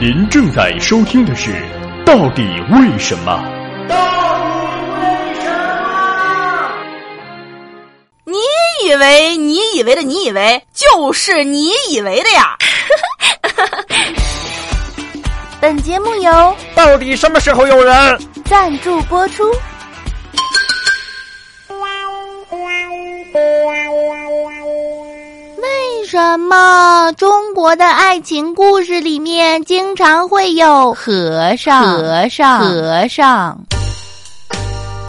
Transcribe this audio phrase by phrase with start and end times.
[0.00, 1.50] 您正在收听的是
[2.04, 3.32] 《到底为什么》。
[3.88, 5.50] 到底为什
[5.82, 6.70] 么？
[8.24, 8.36] 你
[8.88, 12.56] 以为你以为的你以为就是你以为的呀？
[15.60, 19.42] 本节目由到底什么时候有人赞助播出？
[26.18, 27.12] 什么？
[27.12, 33.56] 中国的爱情故事里面经常会有和尚、和尚、和尚？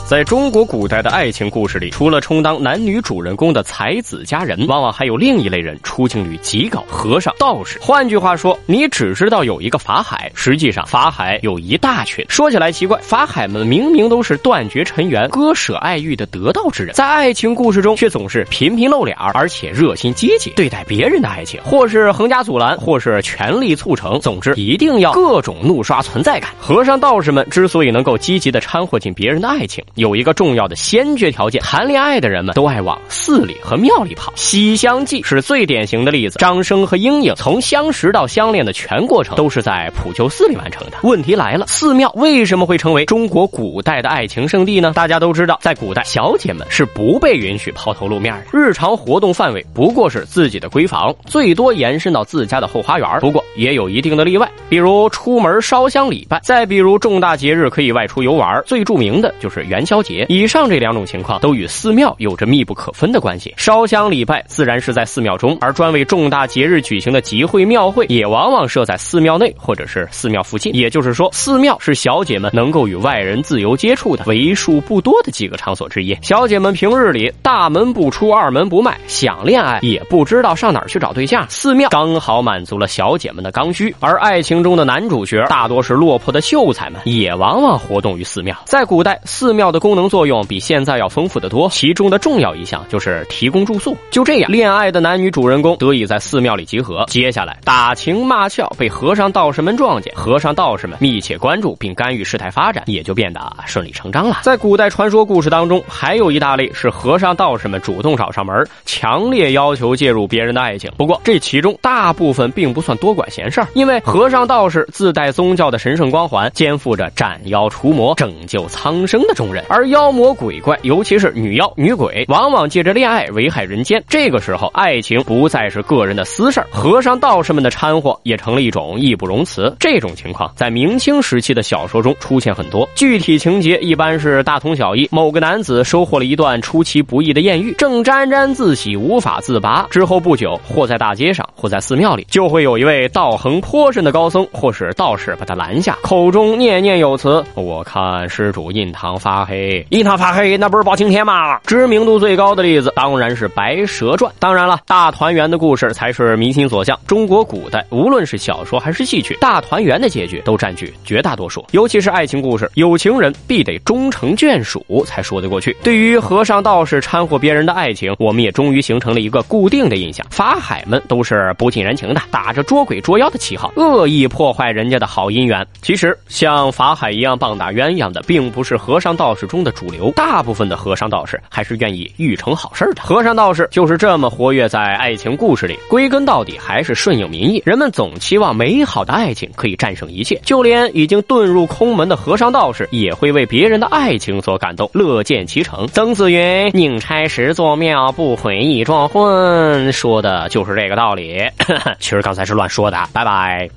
[0.09, 7.77] 在中国古代的爱情故事里，除了充当男女主人公的才子佳人，往往还有另一类人出镜率极高——和尚、道士。
[7.79, 12.25] 换句话说，你只知道有一个法海，实际上法海有一大群。
[12.27, 24.19] 说起来奇怪，法海们明明都是断绝尘缘、割舍爱欲的得道之人，在爱情故事中却总是频频露脸，而且热心积极对待别人的爱情，或是横加阻拦，或是全力促成。
[24.19, 26.49] 总之，一定要各种怒刷存在感。
[26.59, 34.31] 和尚、道士们之所以能够积极的掺和进别人的爱情，有一个重要的先决条件：谈恋爱的人们都爱往寺里和庙里跑。
[34.37, 36.39] 《西厢记》是最典型的例子。
[36.39, 40.97] 张生和莺莺从相识到相恋的全过程都是在普救寺里完成的。
[41.03, 44.93] 问题来了，寺庙为什么会成为中国古代的爱情圣地呢？
[44.95, 53.19] 大家都知道，在古代，小姐们是不被允许抛头露面的，日常活动范围不过是自己的闺房，最多延伸到自家的后花园。
[53.19, 58.63] 不过也有一定的例外，比如出门烧香礼拜，再比如重大节日可以外出游玩。
[58.65, 60.23] 最著名的就是元宵节。
[60.29, 63.51] 以上这两种情况都与寺庙有着密不可分的关系。
[63.57, 70.71] 烧香礼拜自然是在寺庙中，而专为重大节日举行的集会庙会也往往设在寺庙内或者是寺庙附近。
[70.75, 76.15] 也就是说，寺庙是小姐们能够与外人自由接触的为数不多的几个场所之一。
[76.21, 83.95] 小姐们平日里大门不出，二门不迈，想恋爱也不知道上哪儿去找对象，寺庙刚好满足了小姐们的刚需。
[83.99, 88.55] 而爱情中的男主角大多是落魄的秀才们，也往往活动于寺庙。
[88.65, 93.95] 在古代，寺庙的功能作用比现在要丰富的多，其中的重要一项就是提供住宿。
[94.11, 97.05] 就这样，恋爱的男女主人公得以在寺庙里集合。
[97.07, 104.39] 接下来，打情骂俏被和尚道士们撞见，和尚道士们密切关注并干预事态发展，也就变得顺理成章了。
[104.43, 110.91] 在古代传说故事当中，还有一大类是和尚道士们主动找上门，强烈要求介入别人的爱情。
[110.97, 124.03] 不过，这其中大部分并不算多管闲事儿，因为和尚道士自带宗教的神圣光环，肩负着斩妖除魔、拯救苍生的重任，而妖魔鬼怪，尤其是女妖女鬼，往往借着恋爱危害人间。
[124.07, 129.75] 这个时候，爱情不再是个人的私事儿，和尚道士们的掺和也成了一种义不容辞。
[129.79, 135.07] 这种情况在明清时期的小说中出现很多，具体情节一般是大同小异。
[135.11, 139.87] 某个男子收获了一段出其不意的艳遇，正沾沾自喜，无法自拔。
[139.89, 154.31] 之后不久，或在大街上，或在寺庙里，就会有一位道行颇深的高僧或是道士把他拦下，口中念念有词：“我看施主印堂发黑，一塌发黑，那不是包青天吗？”知名度最高的例子当然是《白蛇传》。
[154.39, 156.97] 当然了，大团圆的故事才是民心所向。
[157.07, 161.65] 中国古代无论是小说还是戏曲，大团圆的结局都占据绝大多数。
[161.71, 165.75] 尤其是爱情故事，有情人必得终成眷属才说得过去。
[165.83, 175.65] 对于和尚道士掺和别人的爱情，我们也终于形成了一个固定的印象：法海们都是不近人情的，打着捉鬼捉妖的旗号，恶意破坏人家的好姻缘。
[175.81, 183.01] 其实，像法海一样棒打鸳鸯的，并不是和尚道士中的主流，大部分的和尚道士还是愿意欲成好事的。
[183.01, 187.61] 和尚道士就是这么活跃在爱情故事里，归根到底还是顺应民意。
[187.65, 195.87] 人们总期望美好的爱情可以战胜一切，就连已经遁入空门的和尚道士，也会为别人的爱情所感动，乐见其成。
[195.87, 201.41] 曾子云：“宁拆十座庙，不毁一桩婚。”说的就是这个道理。
[201.99, 202.97] 其实刚才是乱说的。
[203.13, 203.69] 拜拜。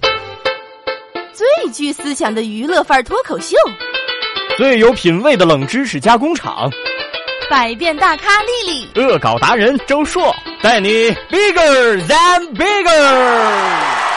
[1.32, 3.56] 最具思想的娱乐范儿脱口秀，
[4.56, 6.70] 最有品味的冷知识加工厂，
[7.50, 14.11] 百变大咖丽丽，恶搞达人周硕，带你 bigger than bigger。